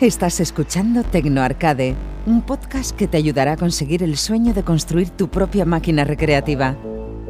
Estás 0.00 0.40
escuchando 0.40 1.04
Tecno 1.04 1.40
Arcade, 1.40 1.94
un 2.26 2.44
podcast 2.44 2.94
que 2.94 3.08
te 3.08 3.16
ayudará 3.16 3.52
a 3.52 3.56
conseguir 3.56 4.02
el 4.02 4.18
sueño 4.18 4.52
de 4.52 4.62
construir 4.62 5.08
tu 5.08 5.30
propia 5.30 5.64
máquina 5.64 6.04
recreativa. 6.04 6.76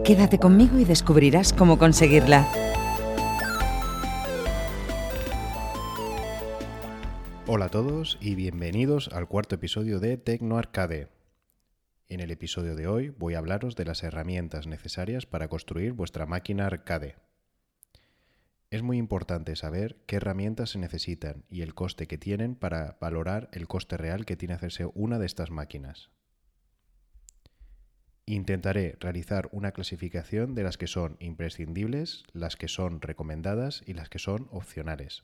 Quédate 0.04 0.40
conmigo 0.40 0.76
y 0.80 0.84
descubrirás 0.84 1.52
cómo 1.52 1.78
conseguirla. 1.78 2.44
Hola 7.46 7.66
a 7.66 7.68
todos 7.68 8.18
y 8.20 8.34
bienvenidos 8.34 9.10
al 9.12 9.28
cuarto 9.28 9.54
episodio 9.54 10.00
de 10.00 10.16
Tecno 10.16 10.58
Arcade. 10.58 11.06
En 12.08 12.19
el 12.19 12.33
episodio 12.33 12.74
de 12.74 12.88
hoy 12.88 13.10
voy 13.10 13.34
a 13.34 13.38
hablaros 13.38 13.77
de 13.77 13.84
las 13.84 14.02
herramientas 14.02 14.66
necesarias 14.66 15.24
para 15.24 15.46
construir 15.46 15.92
vuestra 15.92 16.27
máquina 16.27 16.66
arcade. 16.66 17.14
Es 18.76 18.82
muy 18.82 18.98
importante 18.98 19.56
saber 19.56 19.96
qué 20.04 20.16
herramientas 20.16 20.68
se 20.68 20.78
necesitan 20.78 21.46
y 21.48 21.62
el 21.62 21.72
coste 21.72 22.06
que 22.06 22.18
tienen 22.18 22.54
para 22.54 22.98
valorar 23.00 23.48
el 23.52 23.68
coste 23.68 23.96
real 23.96 24.26
que 24.26 24.36
tiene 24.36 24.52
hacerse 24.52 24.84
una 24.92 25.18
de 25.18 25.24
estas 25.24 25.50
máquinas. 25.50 26.10
Intentaré 28.26 28.98
realizar 29.00 29.48
una 29.50 29.72
clasificación 29.72 30.54
de 30.54 30.62
las 30.62 30.76
que 30.76 30.88
son 30.88 31.16
imprescindibles, 31.20 32.24
las 32.34 32.56
que 32.56 32.68
son 32.68 33.00
recomendadas 33.00 33.82
y 33.86 33.94
las 33.94 34.10
que 34.10 34.18
son 34.18 34.46
opcionales. 34.50 35.22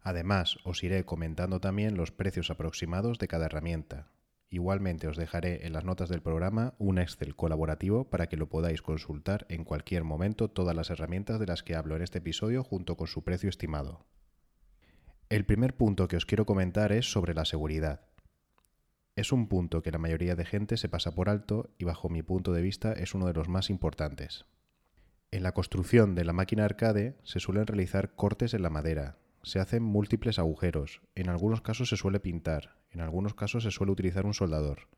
Además, 0.00 0.58
os 0.62 0.84
iré 0.84 1.04
comentando 1.04 1.58
también 1.58 1.96
los 1.96 2.12
precios 2.12 2.52
aproximados 2.52 3.18
de 3.18 3.26
cada 3.26 3.46
herramienta, 3.46 4.06
Igualmente 4.50 5.08
os 5.08 5.16
dejaré 5.16 5.66
en 5.66 5.74
las 5.74 5.84
notas 5.84 6.08
del 6.08 6.22
programa 6.22 6.74
un 6.78 6.98
Excel 6.98 7.36
colaborativo 7.36 8.08
para 8.08 8.28
que 8.28 8.38
lo 8.38 8.48
podáis 8.48 8.80
consultar 8.80 9.44
en 9.50 9.64
cualquier 9.64 10.04
momento 10.04 10.48
todas 10.48 10.74
las 10.74 10.88
herramientas 10.88 11.38
de 11.38 11.46
las 11.46 11.62
que 11.62 11.74
hablo 11.74 11.96
en 11.96 12.02
este 12.02 12.18
episodio 12.18 12.64
junto 12.64 12.96
con 12.96 13.06
su 13.06 13.22
precio 13.22 13.50
estimado. 13.50 14.06
El 15.28 15.44
primer 15.44 15.76
punto 15.76 16.08
que 16.08 16.16
os 16.16 16.24
quiero 16.24 16.46
comentar 16.46 16.92
es 16.92 17.12
sobre 17.12 17.34
la 17.34 17.44
seguridad. 17.44 18.06
Es 19.16 19.32
un 19.32 19.48
punto 19.48 19.82
que 19.82 19.90
la 19.90 19.98
mayoría 19.98 20.34
de 20.34 20.46
gente 20.46 20.78
se 20.78 20.88
pasa 20.88 21.14
por 21.14 21.28
alto 21.28 21.74
y 21.76 21.84
bajo 21.84 22.08
mi 22.08 22.22
punto 22.22 22.54
de 22.54 22.62
vista 22.62 22.92
es 22.92 23.14
uno 23.14 23.26
de 23.26 23.34
los 23.34 23.48
más 23.48 23.68
importantes. 23.68 24.46
En 25.30 25.42
la 25.42 25.52
construcción 25.52 26.14
de 26.14 26.24
la 26.24 26.32
máquina 26.32 26.64
arcade 26.64 27.18
se 27.22 27.38
suelen 27.38 27.66
realizar 27.66 28.14
cortes 28.14 28.54
en 28.54 28.62
la 28.62 28.70
madera, 28.70 29.18
se 29.48 29.60
hacen 29.60 29.82
múltiples 29.82 30.38
agujeros, 30.38 31.02
en 31.14 31.28
algunos 31.28 31.60
casos 31.60 31.88
se 31.88 31.96
suele 31.96 32.20
pintar, 32.20 32.76
en 32.90 33.00
algunos 33.00 33.34
casos 33.34 33.64
se 33.64 33.70
suele 33.70 33.92
utilizar 33.92 34.26
un 34.26 34.34
soldador. 34.34 34.88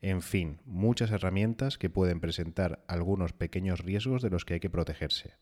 En 0.00 0.22
fin, 0.22 0.60
muchas 0.64 1.10
herramientas 1.10 1.76
que 1.76 1.90
pueden 1.90 2.20
presentar 2.20 2.84
algunos 2.86 3.32
pequeños 3.32 3.80
riesgos 3.80 4.22
de 4.22 4.30
los 4.30 4.44
que 4.44 4.54
hay 4.54 4.60
que 4.60 4.70
protegerse. 4.70 5.34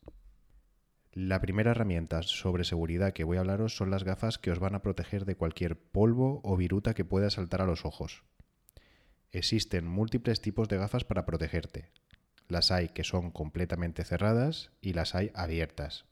La 1.13 1.41
primera 1.41 1.71
herramienta 1.71 2.23
sobre 2.23 2.65
seguridad 2.65 3.13
que 3.13 3.25
voy 3.25 3.37
a 3.37 3.41
hablaros 3.41 3.77
son 3.77 3.91
las 3.91 4.05
gafas 4.05 4.39
que 4.39 4.51
os 4.51 4.59
van 4.59 4.75
a 4.75 4.83
proteger 4.83 5.25
de 5.25 5.37
cualquier 5.37 5.79
polvo 5.79 6.41
o 6.43 6.57
viruta 6.57 6.95
que 6.95 7.05
pueda 7.05 7.31
saltar 7.31 7.63
a 7.63 7.67
los 7.67 7.85
ojos. 7.85 8.25
Existen 9.33 9.87
múltiples 9.87 10.41
tipos 10.41 10.69
de 10.69 10.79
gafas 10.79 11.05
para 11.05 11.27
protegerte. 11.27 11.91
Las 12.49 12.71
hay 12.71 12.89
que 12.91 13.05
son 13.05 13.31
completamente 13.31 14.05
cerradas 14.05 14.73
y 14.81 14.93
las 14.93 15.15
hay 15.15 15.31
abiertas. 15.35 16.07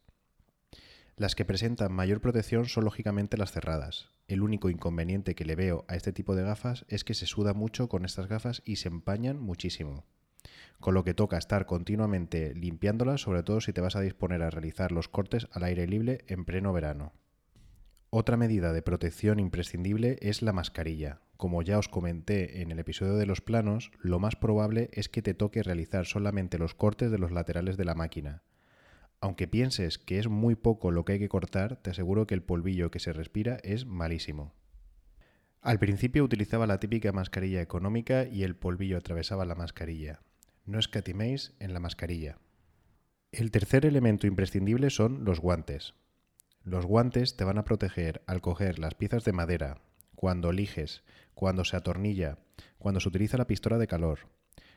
Las 1.17 1.37
que 1.37 1.45
presentan 1.45 1.93
mayor 1.93 2.21
protección 2.21 2.65
son 2.65 2.85
lógicamente 2.85 3.37
las 3.37 3.53
cerradas. 3.53 4.09
El 4.27 4.43
único 4.43 4.69
inconveniente 4.69 5.37
que 5.37 5.45
le 5.45 5.55
veo 5.55 5.85
a 5.87 5.95
este 5.95 6.13
tipo 6.13 6.35
de 6.35 6.43
gafas 6.43 6.85
es 6.89 7.05
que 7.05 7.15
se 7.15 7.27
suda 7.27 7.55
mucho 7.55 7.89
con 7.89 8.05
estas 8.05 8.27
gafas 8.27 8.63
y 8.65 8.77
se 8.77 8.89
empañan 8.89 9.39
muchísimo. 9.39 10.05
Con 10.81 10.95
lo 10.95 11.05
que 11.05 11.15
toca 11.15 11.39
estar 11.39 11.67
continuamente 11.67 12.53
limpiándolas, 12.57 13.21
sobre 13.21 13.45
todo 13.45 13.61
si 13.61 13.73
te 13.73 13.81
vas 13.81 13.95
a 13.95 14.01
disponer 14.01 14.43
a 14.43 14.51
realizar 14.51 14.91
los 14.91 15.07
cortes 15.07 15.47
al 15.53 15.63
aire 15.63 15.87
libre 15.87 16.25
en 16.27 16.45
pleno 16.45 16.73
verano. 16.73 17.13
Otra 18.11 18.37
medida 18.37 18.73
de 18.73 18.83
protección 18.83 19.39
imprescindible 19.39 20.19
es 20.21 20.43
la 20.43 20.53
mascarilla. 20.53 21.21
Como 21.37 21.63
ya 21.63 21.79
os 21.79 21.89
comenté 21.89 22.61
en 22.61 22.73
el 22.73 22.81
episodio 22.81 23.15
de 23.15 23.27
los 23.27 23.41
planos, 23.41 23.93
lo 24.01 24.19
más 24.19 24.35
probable 24.35 24.91
es 24.93 25.09
que 25.09 25.23
te 25.23 25.35
toque 25.35 25.63
realizar 25.63 26.07
solamente 26.07 26.59
los 26.59 26.75
cortes 26.75 27.13
de 27.13 27.19
los 27.19 27.31
laterales 27.31 27.77
de 27.77 27.85
la 27.85 27.95
máquina 27.95 28.43
aunque 29.25 29.49
pienses 29.49 29.97
que 29.97 30.19
es 30.19 30.29
muy 30.29 30.55
poco 30.55 30.91
lo 30.91 31.07
que 31.07 31.15
hay 31.15 31.19
que 31.19 31.31
cortar, 31.31 31.77
te 31.77 31.89
aseguro 31.89 32.27
que 32.27 32.35
el 32.35 32.43
polvillo 32.43 32.91
que 32.91 33.01
se 33.01 33.15
respira 33.15 33.57
es 33.63 33.87
malísimo. 33.87 34.53
Al 35.63 35.79
principio 35.79 36.23
utilizaba 36.23 36.67
la 36.67 36.79
típica 36.79 37.11
mascarilla 37.11 37.63
económica 37.63 38.27
y 38.27 38.43
el 38.43 38.55
polvillo 38.55 38.99
atravesaba 38.99 39.47
la 39.47 39.55
mascarilla. 39.55 40.21
No 40.67 40.79
escatiméis 40.79 41.55
en 41.59 41.73
la 41.73 41.81
mascarilla. 41.81 42.37
El 43.33 43.51
tercer 43.51 43.87
elemento 43.87 44.27
imprescindible 44.27 44.91
son 44.91 45.25
los 45.25 45.41
guantes. 45.41 45.95
Los 46.63 46.85
guantes 46.85 47.39
te 47.39 47.45
van 47.45 47.57
a 47.57 47.65
proteger 47.65 48.21
al 48.27 48.43
coger 48.43 48.79
las 48.79 48.95
piezas 48.95 49.25
de 49.25 49.33
madera, 49.33 49.81
cuando 50.17 50.53
lijes, 50.53 51.03
cuando 51.33 51.65
se 51.65 51.79
atornilla, 51.79 52.37
cuando 52.77 53.01
se 53.01 53.09
utiliza 53.09 53.39
la 53.39 53.47
pistola 53.47 53.79
de 53.79 53.87
calor. 53.87 54.19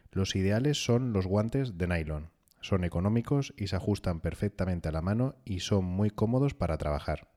Los 0.10 0.38
ideales 0.38 0.82
son 0.82 1.12
los 1.12 1.28
guantes 1.28 1.78
de 1.78 1.88
nylon. 1.90 2.37
Son 2.68 2.84
económicos 2.84 3.54
y 3.56 3.68
se 3.68 3.78
ajustan 3.78 4.20
perfectamente 4.20 4.90
a 4.90 4.92
la 4.92 5.02
mano 5.02 5.36
y 5.46 5.62
son 5.62 5.86
muy 5.86 6.10
cómodos 6.10 6.54
para 6.54 6.78
trabajar. 6.78 7.30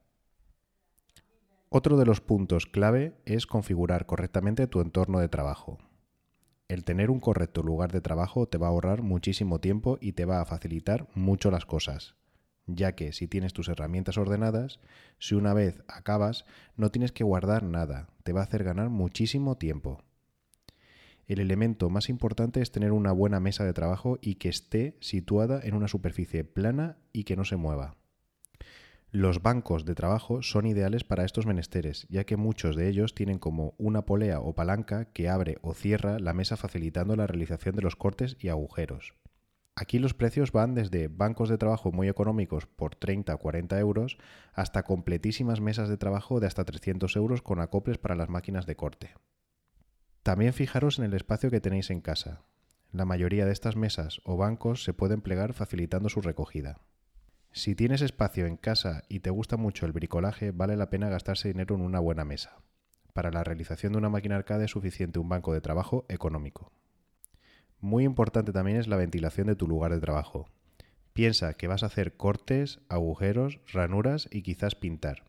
Otro 1.69 1.97
de 1.97 2.05
los 2.05 2.21
puntos 2.21 2.67
clave 2.67 3.15
es 3.27 3.47
configurar 3.47 4.07
correctamente 4.07 4.67
tu 4.67 4.81
entorno 4.81 5.21
de 5.21 5.29
trabajo. 5.29 5.79
El 6.67 6.83
tener 6.83 7.13
un 7.13 7.21
correcto 7.21 7.63
lugar 7.63 7.93
de 7.93 8.01
trabajo 8.01 8.49
te 8.49 8.59
va 8.59 8.67
a 8.67 8.71
ahorrar 8.71 9.03
muchísimo 9.03 9.61
tiempo 9.61 9.99
y 10.01 10.15
te 10.15 10.25
va 10.25 10.41
a 10.41 10.47
facilitar 10.47 11.07
mucho 11.15 11.53
las 11.53 11.65
cosas, 11.65 12.17
ya 12.67 12.97
que 12.97 13.13
si 13.13 13.29
tienes 13.29 13.53
tus 13.53 13.69
herramientas 13.69 14.19
ordenadas, 14.19 14.81
si 15.21 15.37
una 15.37 15.55
vez 15.55 15.85
acabas, 15.87 16.45
no 16.75 16.91
tienes 16.91 17.13
que 17.13 17.23
guardar 17.23 17.63
nada, 17.63 18.09
te 18.25 18.33
va 18.33 18.41
a 18.41 18.45
hacer 18.47 18.65
ganar 18.65 18.89
muchísimo 18.89 19.59
tiempo 19.59 20.03
el 21.33 21.39
elemento 21.39 21.91
más 21.91 22.09
importante 22.09 22.61
es 22.61 22.73
tener 22.73 22.91
una 22.91 23.13
buena 23.13 23.39
mesa 23.39 23.65
de 23.65 23.73
trabajo 23.73 24.19
y 24.21 24.35
que 24.35 24.49
esté 24.49 24.97
situada 25.01 25.61
en 25.63 25.75
una 25.75 25.87
superficie 25.87 26.43
plana 26.43 26.99
y 27.13 27.23
que 27.23 27.37
no 27.37 27.45
se 27.45 27.55
mueva. 27.55 27.97
Los 29.13 29.41
bancos 29.41 29.85
de 29.85 29.95
trabajo 29.95 30.43
son 30.43 30.67
ideales 30.67 31.05
para 31.05 31.25
estos 31.25 31.47
menesteres, 31.47 32.07
ya 32.09 32.25
que 32.25 32.37
muchos 32.37 32.75
de 32.75 32.89
ellos 32.89 33.15
tienen 33.15 33.39
como 33.39 33.75
una 33.79 34.07
polea 34.07 34.41
o 34.41 34.55
palanca 34.55 35.07
que 35.13 35.29
abre 35.29 35.59
o 35.63 35.75
cierra 35.75 36.19
la 36.19 36.33
mesa 36.33 36.57
facilitando 36.57 37.15
la 37.15 37.27
realización 37.27 37.77
de 37.77 37.83
los 37.83 37.97
cortes 37.97 38.37
y 38.41 38.49
agujeros. 38.49 39.15
Aquí 39.77 39.99
los 39.99 40.15
precios 40.15 40.53
van 40.53 40.75
desde 40.75 41.09
bancos 41.09 41.49
de 41.49 41.59
trabajo 41.59 41.93
muy 41.93 42.09
económicos 42.09 42.67
por 42.67 42.97
30 42.97 43.35
o 43.35 43.39
40 43.39 43.79
euros 43.79 44.19
hasta 44.53 44.83
completísimas 44.83 45.61
mesas 45.61 45.89
de 45.89 45.97
trabajo 45.97 46.41
de 46.41 46.49
hasta 46.49 46.65
300 46.65 47.15
euros 47.17 47.41
con 47.41 47.61
acoples 47.61 47.99
para 47.99 48.17
las 48.17 48.29
máquinas 48.29 48.67
de 48.67 48.77
corte. 48.77 49.15
También 50.23 50.53
fijaros 50.53 50.99
en 50.99 51.07
el 51.07 51.15
espacio 51.15 51.51
que 51.51 51.61
tenéis 51.61 51.91
en 51.91 52.03
casa. 52.03 52.43
La 52.93 53.05
mayoría 53.07 53.47
de 53.47 53.53
estas 53.53 53.77
mesas 53.77 54.21
o 54.25 54.37
bancos 54.37 54.85
se 54.85 54.93
pueden 54.93 55.23
plegar 55.23 55.55
facilitando 55.55 56.09
su 56.09 56.21
recogida. 56.21 56.81
Si 57.53 57.75
tienes 57.75 58.03
espacio 58.03 58.47
en 58.47 58.57
casa 58.57 59.03
y 59.09 59.21
te 59.21 59.31
gusta 59.31 59.57
mucho 59.57 59.87
el 59.87 59.93
bricolaje, 59.93 60.51
vale 60.51 60.77
la 60.77 60.91
pena 60.91 61.09
gastarse 61.09 61.49
dinero 61.49 61.75
en 61.75 61.81
una 61.81 62.01
buena 62.01 62.25
mesa. 62.25 62.63
Para 63.15 63.31
la 63.31 63.45
realización 63.45 63.93
de 63.93 63.99
una 63.99 64.11
máquina 64.11 64.37
arcade 64.37 64.67
es 64.67 64.71
suficiente 64.71 65.19
un 65.19 65.29
banco 65.29 65.53
de 65.53 65.61
trabajo 65.61 66.05
económico. 66.09 66.71
Muy 67.81 68.05
importante 68.05 68.53
también 68.53 68.77
es 68.77 68.89
la 68.89 68.97
ventilación 68.97 69.47
de 69.47 69.57
tu 69.57 69.67
lugar 69.67 69.93
de 69.93 70.01
trabajo. 70.01 70.49
Piensa 71.15 71.55
que 71.55 71.67
vas 71.67 71.83
a 71.83 71.87
hacer 71.87 72.17
cortes, 72.17 72.81
agujeros, 72.89 73.61
ranuras 73.73 74.29
y 74.31 74.43
quizás 74.43 74.75
pintar. 74.75 75.25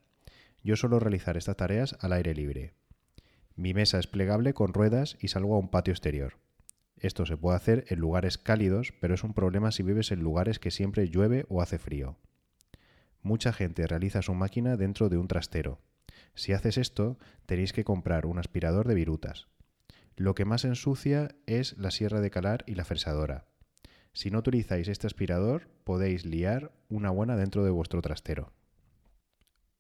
Yo 0.64 0.76
suelo 0.76 1.00
realizar 1.00 1.38
estas 1.38 1.58
tareas 1.58 1.98
al 2.02 2.14
aire 2.14 2.36
libre, 2.36 2.76
mi 3.56 3.74
mesa 3.74 4.00
es 4.00 4.08
plegable 4.08 4.54
con 4.54 4.74
ruedas 4.74 5.18
y 5.20 5.28
salgo 5.28 5.56
a 5.56 5.60
un 5.60 5.70
patio 5.70 5.94
exterior. 5.94 6.38
Esto 6.98 7.26
se 7.26 7.38
puede 7.38 7.58
hacer 7.58 7.86
en 7.90 8.00
lugares 8.00 8.38
cálidos, 8.38 8.94
pero 9.00 9.16
es 9.16 9.24
un 9.24 9.34
problema 9.34 9.72
si 9.72 9.84
vives 9.84 10.12
en 10.12 10.20
lugares 10.20 10.60
que 10.60 10.72
siempre 10.72 11.10
llueve 11.10 11.46
o 11.50 11.62
hace 11.62 11.80
frío. 11.80 12.18
Mucha 13.24 13.54
gente 13.54 13.88
realiza 13.88 14.22
su 14.22 14.34
máquina 14.34 14.78
dentro 14.78 15.10
de 15.10 15.18
un 15.18 15.28
trastero. 15.28 15.80
Si 16.36 16.54
haces 16.54 16.78
esto, 16.78 17.18
tenéis 17.46 17.74
que 17.74 17.84
comprar 17.84 18.26
un 18.26 18.40
aspirador 18.40 18.88
de 18.88 18.96
virutas. 18.96 19.48
Lo 20.16 20.36
que 20.36 20.46
más 20.46 20.66
ensucia 20.66 21.36
es 21.46 21.78
la 21.78 21.92
sierra 21.92 22.22
de 22.22 22.32
calar 22.32 22.64
y 22.68 22.76
la 22.76 22.86
fresadora. 22.86 23.46
Si 24.14 24.30
no 24.30 24.40
utilizáis 24.40 24.88
este 24.88 25.08
aspirador, 25.08 25.70
podéis 25.84 26.26
liar 26.26 26.72
una 26.90 27.10
buena 27.10 27.36
dentro 27.36 27.64
de 27.64 27.72
vuestro 27.72 28.02
trastero. 28.02 28.52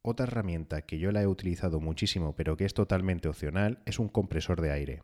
Otra 0.03 0.25
herramienta 0.25 0.81
que 0.81 0.97
yo 0.97 1.11
la 1.11 1.21
he 1.21 1.27
utilizado 1.27 1.79
muchísimo 1.79 2.35
pero 2.35 2.57
que 2.57 2.65
es 2.65 2.73
totalmente 2.73 3.29
opcional 3.29 3.79
es 3.85 3.99
un 3.99 4.09
compresor 4.09 4.59
de 4.59 4.71
aire. 4.71 5.03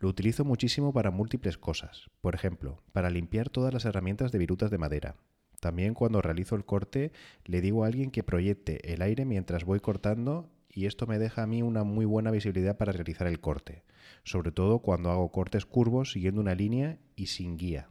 Lo 0.00 0.08
utilizo 0.08 0.44
muchísimo 0.44 0.92
para 0.92 1.12
múltiples 1.12 1.58
cosas, 1.58 2.10
por 2.20 2.34
ejemplo, 2.34 2.82
para 2.92 3.08
limpiar 3.08 3.50
todas 3.50 3.72
las 3.72 3.84
herramientas 3.84 4.32
de 4.32 4.38
virutas 4.38 4.72
de 4.72 4.78
madera. 4.78 5.14
También 5.60 5.94
cuando 5.94 6.22
realizo 6.22 6.56
el 6.56 6.64
corte 6.64 7.12
le 7.44 7.60
digo 7.60 7.84
a 7.84 7.86
alguien 7.86 8.10
que 8.10 8.24
proyecte 8.24 8.92
el 8.92 9.00
aire 9.00 9.24
mientras 9.24 9.64
voy 9.64 9.78
cortando 9.78 10.50
y 10.68 10.86
esto 10.86 11.06
me 11.06 11.20
deja 11.20 11.44
a 11.44 11.46
mí 11.46 11.62
una 11.62 11.84
muy 11.84 12.04
buena 12.04 12.32
visibilidad 12.32 12.76
para 12.76 12.90
realizar 12.90 13.28
el 13.28 13.40
corte, 13.40 13.84
sobre 14.24 14.50
todo 14.50 14.80
cuando 14.80 15.12
hago 15.12 15.30
cortes 15.30 15.66
curvos 15.66 16.10
siguiendo 16.10 16.40
una 16.40 16.56
línea 16.56 16.98
y 17.14 17.26
sin 17.26 17.56
guía. 17.56 17.90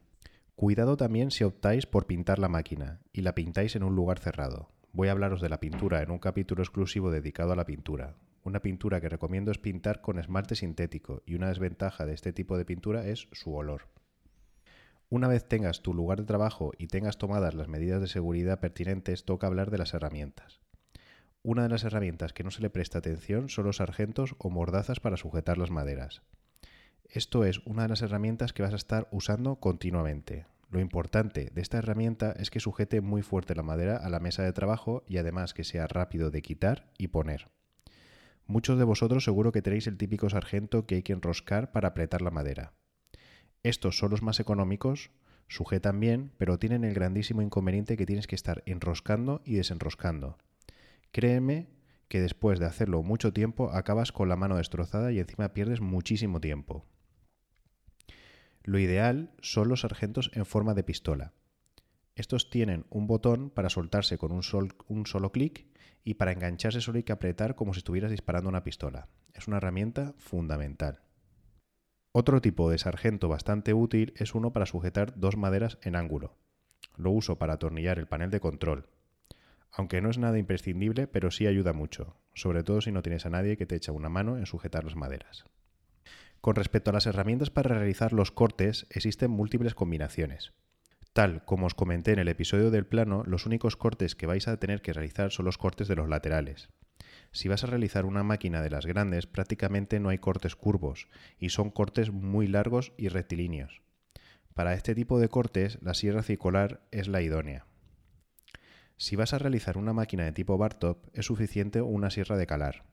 Cuidado 0.58 0.98
también 0.98 1.32
si 1.32 1.46
optáis 1.46 1.86
por 1.86 2.08
pintar 2.08 2.40
la 2.40 2.50
máquina 2.50 3.00
y 3.14 3.22
la 3.22 3.34
pintáis 3.34 3.78
en 3.78 3.84
un 3.84 3.96
lugar 3.96 4.20
cerrado 4.20 4.74
voy 4.94 5.08
a 5.08 5.12
hablaros 5.12 5.42
de 5.42 5.50
la 5.50 5.60
pintura 5.60 6.04
en 6.04 6.12
un 6.12 6.20
capítulo 6.20 6.62
exclusivo 6.62 7.10
dedicado 7.10 7.52
a 7.52 7.56
la 7.56 7.66
pintura. 7.66 8.16
Una 8.44 8.60
pintura 8.60 9.02
que 9.02 9.10
recomiendo 9.10 9.52
es 9.52 9.58
pintar 9.58 10.02
con 10.02 10.20
esmalte 10.20 10.56
sintético 10.56 11.24
y 11.26 11.34
una 11.34 11.48
desventaja 11.48 12.06
de 12.06 12.14
este 12.14 12.32
tipo 12.32 12.60
de 12.60 12.66
pintura 12.66 13.08
es 13.08 13.28
su 13.32 13.56
olor. 13.56 13.88
Una 15.10 15.28
vez 15.28 15.48
tengas 15.48 15.82
tu 15.82 15.96
lugar 15.96 16.20
de 16.20 16.26
trabajo 16.26 16.74
y 16.78 16.88
tengas 16.88 17.18
tomadas 17.18 17.56
las 17.56 17.68
medidas 17.68 18.02
de 18.02 18.08
seguridad 18.08 18.60
pertinentes, 18.60 19.26
toca 19.26 19.48
hablar 19.48 19.72
de 19.72 19.80
las 19.80 19.96
herramientas. 19.96 20.62
Una 21.42 21.64
de 21.64 21.70
las 21.70 21.84
herramientas 21.84 22.32
que 22.32 22.44
no 22.44 22.52
se 22.52 22.62
le 22.62 22.70
presta 22.70 23.00
atención 23.00 23.50
son 23.50 23.66
los 23.66 23.78
sargentos 23.78 24.36
o 24.38 24.52
mordazas 24.52 25.00
para 25.00 25.18
sujetar 25.18 25.58
las 25.58 25.72
maderas. 25.72 26.22
Esto 27.10 27.46
es 27.46 27.62
una 27.66 27.84
de 27.84 27.90
las 27.90 28.02
herramientas 28.04 28.54
que 28.54 28.62
vas 28.62 28.74
a 28.74 28.78
estar 28.78 29.08
usando 29.12 29.56
continuamente. 29.56 30.46
Lo 30.74 30.80
importante 30.80 31.52
de 31.54 31.62
esta 31.62 31.78
herramienta 31.78 32.32
es 32.40 32.50
que 32.50 32.60
sujete 32.60 33.00
muy 33.00 33.22
fuerte 33.22 33.54
la 33.54 33.62
madera 33.62 33.96
a 33.96 34.10
la 34.10 34.20
mesa 34.20 34.42
de 34.42 34.54
trabajo 34.54 35.04
y 35.08 35.18
además 35.18 35.54
que 35.54 35.64
sea 35.64 35.86
rápido 35.86 36.32
de 36.32 36.42
quitar 36.42 36.90
y 36.98 37.10
poner. 37.10 37.52
Muchos 38.48 38.80
de 38.80 38.84
vosotros 38.84 39.24
seguro 39.24 39.52
que 39.52 39.62
tenéis 39.62 39.86
el 39.86 40.00
típico 40.00 40.32
sargento 40.32 40.88
que 40.88 40.96
hay 40.96 41.04
que 41.04 41.14
enroscar 41.14 41.72
para 41.72 41.90
apretar 41.90 42.24
la 42.24 42.32
madera. 42.32 42.74
Estos 43.62 44.00
son 44.00 44.10
los 44.10 44.24
más 44.24 44.40
económicos, 44.40 45.12
sujetan 45.48 46.00
bien, 46.00 46.32
pero 46.40 46.58
tienen 46.58 46.84
el 46.86 46.96
grandísimo 46.96 47.44
inconveniente 47.44 47.96
que 47.96 48.08
tienes 48.08 48.26
que 48.26 48.36
estar 48.36 48.64
enroscando 48.66 49.44
y 49.46 49.54
desenroscando. 49.54 50.40
Créeme 51.12 51.68
que 52.08 52.20
después 52.20 52.58
de 52.60 52.66
hacerlo 52.66 53.04
mucho 53.04 53.32
tiempo 53.32 53.70
acabas 53.70 54.12
con 54.12 54.28
la 54.28 54.38
mano 54.38 54.58
destrozada 54.58 55.12
y 55.12 55.20
encima 55.20 55.54
pierdes 55.54 55.82
muchísimo 55.82 56.42
tiempo. 56.42 56.84
Lo 58.64 58.80
ideal 58.80 59.32
son 59.42 59.68
los 59.68 59.82
sargentos 59.82 60.32
en 60.34 60.46
forma 60.46 60.74
de 60.74 60.84
pistola. 60.84 61.34
Estos 62.16 62.50
tienen 62.50 62.86
un 62.90 63.08
botón 63.08 63.50
para 63.50 63.70
soltarse 63.70 64.18
con 64.18 64.32
un, 64.32 64.44
solo 64.44 65.32
clic 65.32 65.66
y 66.04 66.14
para 66.14 66.32
engancharse 66.32 66.80
solo 66.80 66.98
hay 66.98 67.04
que 67.04 67.12
apretar 67.12 67.56
como 67.56 67.74
si 67.74 67.80
estuvieras 67.80 68.12
disparando 68.12 68.50
una 68.50 68.64
pistola. 68.64 69.10
Es 69.34 69.48
una 69.48 69.58
herramienta 69.58 70.14
fundamental. 70.18 71.02
Otro 72.14 72.40
tipo 72.40 72.70
de 72.70 72.78
sargento 72.78 73.28
bastante 73.28 73.74
útil 73.74 74.14
es 74.16 74.36
uno 74.36 74.54
para 74.54 74.68
sujetar 74.68 75.20
dos 75.20 75.36
maderas 75.36 75.80
en 75.82 75.96
ángulo. 75.96 76.38
Lo 76.96 77.12
uso 77.12 77.40
para 77.40 77.54
atornillar 77.54 77.98
el 77.98 78.08
panel 78.08 78.30
de 78.30 78.40
control. 78.40 78.88
Aunque 79.72 80.02
no 80.02 80.12
es 80.12 80.20
nada 80.20 80.38
imprescindible, 80.38 81.08
pero 81.08 81.32
sí 81.32 81.48
ayuda 81.48 81.74
mucho, 81.74 82.16
sobre 82.36 82.64
todo 82.64 82.80
si 82.80 82.92
no 82.92 83.02
tienes 83.02 83.26
a 83.26 83.32
nadie 83.32 83.58
que 83.58 83.66
te 83.66 83.76
echa 83.76 83.92
una 83.92 84.10
mano 84.10 84.38
en 84.38 84.46
sujetar 84.46 84.84
las 84.84 84.96
maderas. 84.96 85.46
Con 86.44 86.56
respecto 86.56 86.90
a 86.90 86.94
las 86.94 87.06
herramientas 87.06 87.52
para 87.52 87.74
realizar 87.74 88.12
los 88.12 88.32
cortes, 88.32 88.86
existen 88.90 89.32
múltiples 89.32 89.76
combinaciones. 89.76 90.52
Tal 91.14 91.46
como 91.46 91.68
os 91.68 91.74
comenté 91.74 92.12
en 92.12 92.20
el 92.20 92.28
episodio 92.28 92.70
del 92.70 92.86
plano, 92.86 93.24
los 93.26 93.46
únicos 93.46 93.78
cortes 93.78 94.14
que 94.14 94.26
vais 94.26 94.50
a 94.50 94.58
tener 94.58 94.82
que 94.82 94.92
realizar 94.92 95.32
son 95.32 95.46
los 95.46 95.58
cortes 95.58 95.88
de 95.88 95.96
los 95.96 96.10
laterales. 96.10 96.68
Si 97.32 97.48
vas 97.48 97.64
a 97.64 97.68
realizar 97.68 98.04
una 98.04 98.24
máquina 98.24 98.62
de 98.62 98.70
las 98.70 98.86
grandes, 98.86 99.26
prácticamente 99.26 100.02
no 100.02 100.10
hay 100.10 100.18
cortes 100.18 100.58
curvos 100.58 101.08
y 101.40 101.48
son 101.48 101.70
cortes 101.70 102.12
muy 102.12 102.48
largos 102.48 102.92
y 102.98 103.08
rectilíneos. 103.08 103.82
Para 104.54 104.74
este 104.74 104.96
tipo 104.96 105.22
de 105.22 105.30
cortes, 105.30 105.78
la 105.82 105.94
sierra 105.94 106.24
circular 106.24 106.82
es 106.92 107.08
la 107.08 107.22
idónea. 107.22 107.68
Si 108.98 109.16
vas 109.16 109.34
a 109.34 109.40
realizar 109.40 109.78
una 109.78 109.94
máquina 109.94 110.26
de 110.26 110.34
tipo 110.34 110.58
Bartop, 110.58 111.08
es 111.14 111.26
suficiente 111.26 111.82
una 111.82 112.10
sierra 112.10 112.36
de 112.36 112.48
calar. 112.48 112.84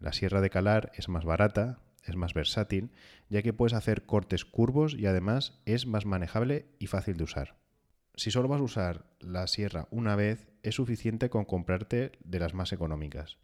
La 0.00 0.12
sierra 0.12 0.40
de 0.40 0.50
calar 0.50 0.90
es 0.96 1.08
más 1.08 1.24
barata, 1.24 1.85
es 2.06 2.16
más 2.16 2.34
versátil, 2.34 2.90
ya 3.28 3.42
que 3.42 3.52
puedes 3.52 3.74
hacer 3.74 4.06
cortes 4.06 4.44
curvos 4.44 4.94
y 4.94 5.06
además 5.06 5.60
es 5.66 5.86
más 5.86 6.06
manejable 6.06 6.66
y 6.78 6.86
fácil 6.86 7.16
de 7.16 7.24
usar. 7.24 7.56
Si 8.14 8.30
solo 8.30 8.48
vas 8.48 8.60
a 8.60 8.64
usar 8.64 9.06
la 9.20 9.46
sierra 9.46 9.88
una 9.90 10.16
vez, 10.16 10.48
es 10.62 10.76
suficiente 10.76 11.28
con 11.28 11.44
comprarte 11.44 12.12
de 12.24 12.38
las 12.38 12.54
más 12.54 12.72
económicas. 12.72 13.36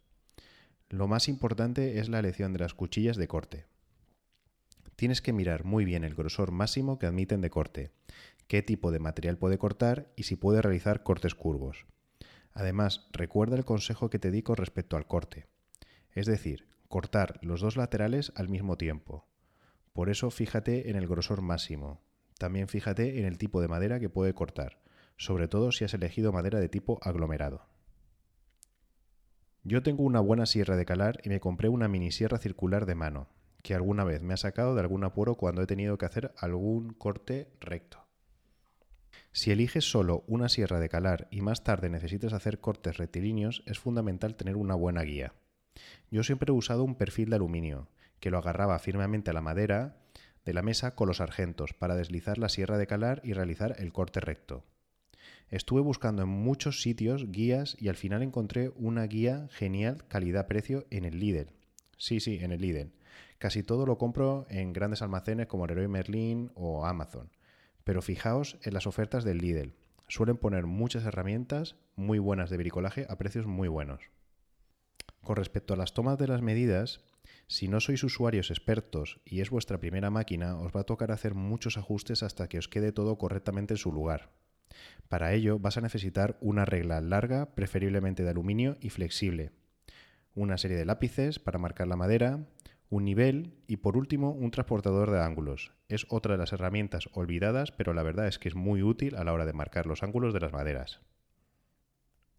Lo 0.89 1.07
más 1.07 1.27
importante 1.27 1.99
es 1.99 2.09
la 2.09 2.19
elección 2.19 2.53
de 2.53 2.59
las 2.59 2.73
cuchillas 2.73 3.17
de 3.17 3.27
corte. 3.27 3.65
Tienes 4.95 5.21
que 5.21 5.33
mirar 5.33 5.63
muy 5.63 5.85
bien 5.85 6.03
el 6.03 6.15
grosor 6.15 6.51
máximo 6.51 6.99
que 6.99 7.05
admiten 7.05 7.41
de 7.41 7.49
corte, 7.49 7.91
qué 8.47 8.61
tipo 8.61 8.91
de 8.91 8.99
material 8.99 9.37
puede 9.37 9.57
cortar 9.57 10.11
y 10.15 10.23
si 10.23 10.35
puede 10.35 10.61
realizar 10.61 11.03
cortes 11.03 11.35
curvos. 11.35 11.85
Además, 12.53 13.07
recuerda 13.11 13.55
el 13.55 13.65
consejo 13.65 14.09
que 14.09 14.19
te 14.19 14.31
di 14.31 14.43
con 14.43 14.57
respecto 14.57 14.95
al 14.95 15.07
corte, 15.07 15.47
es 16.11 16.27
decir, 16.27 16.67
cortar 16.93 17.39
los 17.41 17.59
dos 17.59 17.75
laterales 17.75 18.31
al 18.35 18.49
mismo 18.49 18.77
tiempo. 18.77 19.27
Por 19.93 20.11
eso 20.11 20.29
fíjate 20.29 20.91
en 20.91 20.95
el 20.95 21.07
grosor 21.07 21.41
máximo. 21.41 22.03
También 22.37 22.67
fíjate 22.67 23.17
en 23.19 23.25
el 23.25 23.39
tipo 23.39 23.61
de 23.61 23.67
madera 23.67 23.99
que 23.99 24.11
puede 24.11 24.35
cortar, 24.35 24.79
sobre 25.17 25.47
todo 25.47 25.71
si 25.71 25.83
has 25.83 25.95
elegido 25.95 26.31
madera 26.31 26.59
de 26.59 26.69
tipo 26.69 26.99
aglomerado. 27.01 27.65
Yo 29.63 29.81
tengo 29.81 30.03
una 30.03 30.19
buena 30.19 30.45
sierra 30.45 30.75
de 30.75 30.85
calar 30.85 31.19
y 31.23 31.29
me 31.29 31.39
compré 31.39 31.67
una 31.67 31.87
mini 31.87 32.11
sierra 32.11 32.37
circular 32.37 32.85
de 32.85 32.93
mano, 32.93 33.27
que 33.63 33.73
alguna 33.73 34.03
vez 34.03 34.21
me 34.21 34.35
ha 34.35 34.37
sacado 34.37 34.75
de 34.75 34.81
algún 34.81 35.03
apuro 35.03 35.33
cuando 35.33 35.63
he 35.63 35.65
tenido 35.65 35.97
que 35.97 36.05
hacer 36.05 36.31
algún 36.37 36.93
corte 36.93 37.49
recto. 37.59 38.05
Si 39.31 39.49
eliges 39.49 39.89
solo 39.89 40.25
una 40.27 40.47
sierra 40.47 40.79
de 40.79 40.89
calar 40.89 41.27
y 41.31 41.41
más 41.41 41.63
tarde 41.63 41.89
necesitas 41.89 42.33
hacer 42.33 42.59
cortes 42.59 42.97
rectilíneos, 42.97 43.63
es 43.65 43.79
fundamental 43.79 44.35
tener 44.35 44.57
una 44.57 44.75
buena 44.75 45.01
guía. 45.01 45.33
Yo 46.11 46.23
siempre 46.23 46.51
he 46.51 46.55
usado 46.55 46.83
un 46.83 46.95
perfil 46.95 47.29
de 47.29 47.37
aluminio, 47.37 47.87
que 48.19 48.29
lo 48.31 48.37
agarraba 48.37 48.79
firmemente 48.79 49.31
a 49.31 49.33
la 49.33 49.41
madera 49.41 49.97
de 50.45 50.53
la 50.53 50.61
mesa 50.61 50.95
con 50.95 51.07
los 51.07 51.21
argentos 51.21 51.73
para 51.73 51.95
deslizar 51.95 52.37
la 52.37 52.49
sierra 52.49 52.77
de 52.77 52.87
calar 52.87 53.21
y 53.23 53.33
realizar 53.33 53.75
el 53.79 53.93
corte 53.93 54.19
recto. 54.19 54.63
Estuve 55.49 55.81
buscando 55.81 56.23
en 56.23 56.29
muchos 56.29 56.81
sitios 56.81 57.31
guías 57.31 57.75
y 57.79 57.89
al 57.89 57.95
final 57.95 58.23
encontré 58.23 58.71
una 58.75 59.05
guía 59.05 59.47
genial 59.51 60.03
calidad-precio 60.07 60.85
en 60.89 61.05
el 61.05 61.19
Lidl. 61.19 61.51
Sí, 61.97 62.19
sí, 62.19 62.39
en 62.41 62.51
el 62.51 62.61
Lidl. 62.61 62.91
Casi 63.37 63.61
todo 63.63 63.85
lo 63.85 63.97
compro 63.97 64.45
en 64.49 64.73
grandes 64.73 65.01
almacenes 65.01 65.47
como 65.47 65.67
Leroy 65.67 65.87
Merlin 65.87 66.51
o 66.55 66.85
Amazon. 66.85 67.29
Pero 67.83 68.01
fijaos 68.01 68.57
en 68.63 68.73
las 68.73 68.87
ofertas 68.87 69.23
del 69.23 69.39
Lidl. 69.39 69.73
Suelen 70.07 70.37
poner 70.37 70.65
muchas 70.65 71.05
herramientas 71.05 71.75
muy 71.95 72.19
buenas 72.19 72.49
de 72.49 72.57
bricolaje 72.57 73.05
a 73.09 73.17
precios 73.17 73.45
muy 73.45 73.67
buenos. 73.67 74.01
Con 75.23 75.37
respecto 75.37 75.73
a 75.73 75.77
las 75.77 75.93
tomas 75.93 76.17
de 76.17 76.27
las 76.27 76.41
medidas, 76.41 77.01
si 77.47 77.69
no 77.69 77.79
sois 77.79 78.03
usuarios 78.03 78.51
expertos 78.51 79.21
y 79.23 79.39
es 79.39 79.49
vuestra 79.49 79.79
primera 79.79 80.09
máquina, 80.09 80.57
os 80.57 80.73
va 80.75 80.81
a 80.81 80.85
tocar 80.85 81.11
hacer 81.11 81.33
muchos 81.33 81.77
ajustes 81.77 82.23
hasta 82.23 82.49
que 82.49 82.57
os 82.57 82.67
quede 82.67 82.91
todo 82.91 83.17
correctamente 83.17 83.75
en 83.75 83.77
su 83.77 83.93
lugar. 83.93 84.31
Para 85.07 85.33
ello 85.33 85.59
vas 85.59 85.77
a 85.77 85.81
necesitar 85.81 86.37
una 86.41 86.65
regla 86.65 86.99
larga, 86.99 87.55
preferiblemente 87.55 88.23
de 88.23 88.31
aluminio 88.31 88.75
y 88.81 88.89
flexible, 88.89 89.51
una 90.35 90.57
serie 90.57 90.77
de 90.77 90.85
lápices 90.85 91.39
para 91.39 91.59
marcar 91.59 91.87
la 91.87 91.95
madera, 91.95 92.45
un 92.89 93.05
nivel 93.05 93.53
y 93.65 93.77
por 93.77 93.95
último 93.95 94.31
un 94.31 94.51
transportador 94.51 95.09
de 95.09 95.21
ángulos. 95.21 95.71
Es 95.87 96.05
otra 96.09 96.33
de 96.33 96.39
las 96.39 96.51
herramientas 96.51 97.07
olvidadas, 97.13 97.71
pero 97.71 97.93
la 97.93 98.03
verdad 98.03 98.27
es 98.27 98.39
que 98.39 98.49
es 98.49 98.55
muy 98.55 98.83
útil 98.83 99.15
a 99.15 99.23
la 99.23 99.31
hora 99.31 99.45
de 99.45 99.53
marcar 99.53 99.85
los 99.85 100.03
ángulos 100.03 100.33
de 100.33 100.41
las 100.41 100.51
maderas. 100.51 101.01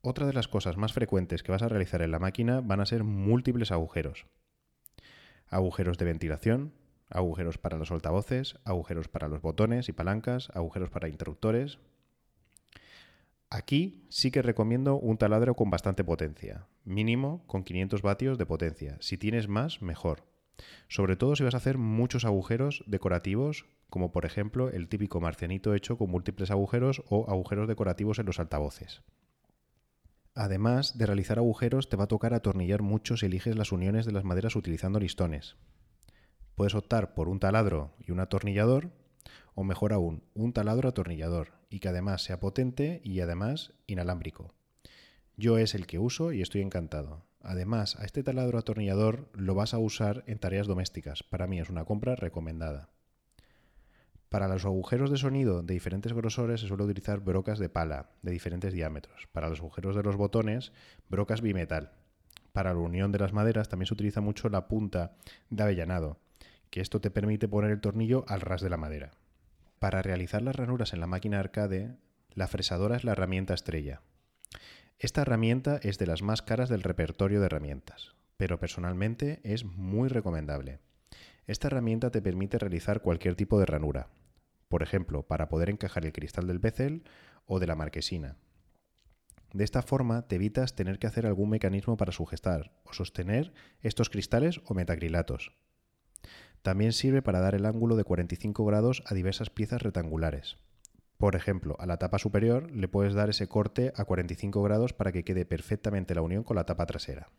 Otra 0.06 0.26
de 0.26 0.34
las 0.34 0.48
cosas 0.48 0.76
más 0.76 0.92
frecuentes 0.92 1.42
que 1.42 1.50
vas 1.50 1.62
a 1.62 1.68
realizar 1.70 2.02
en 2.02 2.10
la 2.10 2.18
máquina 2.18 2.60
van 2.60 2.80
a 2.80 2.84
ser 2.84 3.04
múltiples 3.04 3.72
agujeros. 3.72 4.26
Agujeros 5.48 5.96
de 5.96 6.04
ventilación, 6.04 6.74
agujeros 7.08 7.56
para 7.56 7.78
los 7.78 7.90
altavoces, 7.90 8.58
agujeros 8.64 9.08
para 9.08 9.28
los 9.28 9.40
botones 9.40 9.88
y 9.88 9.92
palancas, 9.92 10.50
agujeros 10.52 10.90
para 10.90 11.08
interruptores, 11.08 11.78
Aquí 13.48 14.04
sí 14.10 14.30
que 14.30 14.42
recomiendo 14.42 14.96
un 14.96 15.16
taladro 15.16 15.54
con 15.54 15.70
bastante 15.70 16.04
potencia, 16.04 16.66
mínimo 16.84 17.46
con 17.46 17.62
500 17.62 18.02
vatios 18.02 18.36
de 18.36 18.46
potencia. 18.46 18.98
Si 19.00 19.16
tienes 19.16 19.46
más, 19.46 19.80
mejor. 19.80 20.24
Sobre 20.88 21.14
todo 21.16 21.34
si 21.34 21.44
vas 21.44 21.54
a 21.54 21.58
hacer 21.58 21.78
muchos 21.78 22.24
agujeros 22.24 22.82
decorativos, 22.88 23.64
como 23.88 24.12
por 24.12 24.26
ejemplo 24.26 24.68
el 24.70 24.88
típico 24.88 25.20
marcianito 25.20 25.72
hecho 25.72 25.96
con 25.96 26.10
múltiples 26.10 26.50
agujeros 26.50 27.04
o 27.08 27.30
agujeros 27.30 27.68
decorativos 27.68 28.18
en 28.18 28.26
los 28.26 28.40
altavoces. 28.40 29.02
Además 30.34 30.98
de 30.98 31.06
realizar 31.06 31.38
agujeros, 31.38 31.88
te 31.88 31.96
va 31.96 32.04
a 32.04 32.08
tocar 32.08 32.34
atornillar 32.34 32.82
mucho 32.82 33.16
si 33.16 33.26
eliges 33.26 33.56
las 33.56 33.70
uniones 33.70 34.04
de 34.04 34.12
las 34.12 34.24
maderas 34.24 34.56
utilizando 34.56 34.98
listones. 34.98 35.56
Puedes 36.56 36.74
optar 36.74 37.14
por 37.14 37.28
un 37.28 37.38
taladro 37.38 37.94
y 38.00 38.10
un 38.10 38.20
atornillador, 38.20 38.90
o 39.54 39.62
mejor 39.62 39.92
aún, 39.92 40.24
un 40.34 40.52
taladro 40.52 40.88
atornillador, 40.88 41.52
y 41.70 41.78
que 41.78 41.88
además 41.88 42.22
sea 42.22 42.40
potente 42.40 43.00
y 43.04 43.20
además 43.20 43.72
inalámbrico. 43.86 44.54
Yo 45.36 45.58
es 45.58 45.74
el 45.74 45.86
que 45.86 45.98
uso 45.98 46.32
y 46.32 46.42
estoy 46.42 46.62
encantado. 46.62 47.26
Además, 47.40 47.96
a 47.96 48.04
este 48.04 48.22
taladro 48.22 48.58
atornillador 48.58 49.28
lo 49.34 49.54
vas 49.54 49.74
a 49.74 49.78
usar 49.78 50.24
en 50.26 50.38
tareas 50.38 50.66
domésticas. 50.66 51.22
Para 51.22 51.46
mí 51.46 51.60
es 51.60 51.70
una 51.70 51.84
compra 51.84 52.16
recomendada. 52.16 52.93
Para 54.34 54.48
los 54.48 54.64
agujeros 54.64 55.12
de 55.12 55.16
sonido 55.16 55.62
de 55.62 55.74
diferentes 55.74 56.12
grosores 56.12 56.60
se 56.60 56.66
suele 56.66 56.82
utilizar 56.82 57.20
brocas 57.20 57.60
de 57.60 57.68
pala 57.68 58.10
de 58.22 58.32
diferentes 58.32 58.72
diámetros. 58.72 59.28
Para 59.30 59.48
los 59.48 59.60
agujeros 59.60 59.94
de 59.94 60.02
los 60.02 60.16
botones, 60.16 60.72
brocas 61.08 61.40
bimetal. 61.40 61.92
Para 62.52 62.74
la 62.74 62.80
unión 62.80 63.12
de 63.12 63.20
las 63.20 63.32
maderas 63.32 63.68
también 63.68 63.86
se 63.86 63.94
utiliza 63.94 64.20
mucho 64.20 64.48
la 64.48 64.66
punta 64.66 65.12
de 65.50 65.62
avellanado, 65.62 66.18
que 66.70 66.80
esto 66.80 67.00
te 67.00 67.12
permite 67.12 67.46
poner 67.46 67.70
el 67.70 67.80
tornillo 67.80 68.24
al 68.26 68.40
ras 68.40 68.60
de 68.60 68.70
la 68.70 68.76
madera. 68.76 69.12
Para 69.78 70.02
realizar 70.02 70.42
las 70.42 70.56
ranuras 70.56 70.94
en 70.94 70.98
la 70.98 71.06
máquina 71.06 71.38
arcade, 71.38 71.94
la 72.32 72.48
fresadora 72.48 72.96
es 72.96 73.04
la 73.04 73.12
herramienta 73.12 73.54
estrella. 73.54 74.00
Esta 74.98 75.22
herramienta 75.22 75.78
es 75.80 75.96
de 75.98 76.08
las 76.08 76.22
más 76.22 76.42
caras 76.42 76.68
del 76.68 76.82
repertorio 76.82 77.38
de 77.38 77.46
herramientas, 77.46 78.16
pero 78.36 78.58
personalmente 78.58 79.38
es 79.44 79.64
muy 79.64 80.08
recomendable. 80.08 80.80
Esta 81.46 81.68
herramienta 81.68 82.10
te 82.10 82.20
permite 82.20 82.58
realizar 82.58 83.00
cualquier 83.00 83.36
tipo 83.36 83.60
de 83.60 83.66
ranura, 83.66 84.08
por 84.74 84.82
ejemplo, 84.82 85.22
para 85.22 85.48
poder 85.48 85.70
encajar 85.70 86.04
el 86.04 86.12
cristal 86.12 86.48
del 86.48 86.58
becel 86.58 87.04
o 87.46 87.60
de 87.60 87.68
la 87.68 87.76
marquesina. 87.76 88.38
De 89.52 89.62
esta 89.62 89.82
forma 89.82 90.26
te 90.26 90.34
evitas 90.34 90.74
tener 90.74 90.98
que 90.98 91.06
hacer 91.06 91.26
algún 91.26 91.48
mecanismo 91.48 91.96
para 91.96 92.10
sujetar 92.10 92.72
o 92.82 92.92
sostener 92.92 93.52
estos 93.82 94.10
cristales 94.10 94.60
o 94.64 94.74
metacrilatos. 94.74 95.52
También 96.62 96.92
sirve 96.92 97.22
para 97.22 97.38
dar 97.38 97.54
el 97.54 97.66
ángulo 97.66 97.94
de 97.94 98.02
45 98.02 98.64
grados 98.64 99.04
a 99.06 99.14
diversas 99.14 99.48
piezas 99.48 99.80
rectangulares. 99.80 100.56
Por 101.18 101.36
ejemplo, 101.36 101.76
a 101.78 101.86
la 101.86 101.98
tapa 101.98 102.18
superior 102.18 102.68
le 102.72 102.88
puedes 102.88 103.14
dar 103.14 103.30
ese 103.30 103.46
corte 103.46 103.92
a 103.94 104.04
45 104.04 104.60
grados 104.60 104.92
para 104.92 105.12
que 105.12 105.22
quede 105.22 105.44
perfectamente 105.44 106.16
la 106.16 106.22
unión 106.22 106.42
con 106.42 106.56
la 106.56 106.66
tapa 106.66 106.86
trasera. 106.86 107.30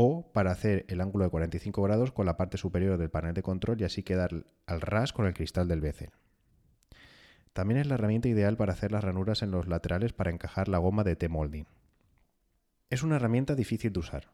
O 0.00 0.30
para 0.32 0.52
hacer 0.52 0.84
el 0.86 1.00
ángulo 1.00 1.24
de 1.24 1.30
45 1.30 1.82
grados 1.82 2.12
con 2.12 2.24
la 2.24 2.36
parte 2.36 2.56
superior 2.56 2.98
del 2.98 3.10
panel 3.10 3.34
de 3.34 3.42
control 3.42 3.80
y 3.80 3.84
así 3.84 4.04
quedar 4.04 4.44
al 4.64 4.80
ras 4.80 5.12
con 5.12 5.26
el 5.26 5.34
cristal 5.34 5.66
del 5.66 5.80
bezel. 5.80 6.10
También 7.52 7.80
es 7.80 7.88
la 7.88 7.94
herramienta 7.94 8.28
ideal 8.28 8.56
para 8.56 8.74
hacer 8.74 8.92
las 8.92 9.02
ranuras 9.02 9.42
en 9.42 9.50
los 9.50 9.66
laterales 9.66 10.12
para 10.12 10.30
encajar 10.30 10.68
la 10.68 10.78
goma 10.78 11.02
de 11.02 11.16
T-molding. 11.16 11.66
Es 12.90 13.02
una 13.02 13.16
herramienta 13.16 13.56
difícil 13.56 13.92
de 13.92 13.98
usar, 13.98 14.28